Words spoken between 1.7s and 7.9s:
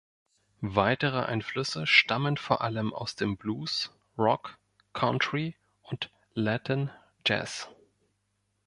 stammen vor allem aus dem Blues, Rock, Country und Latin Jazz.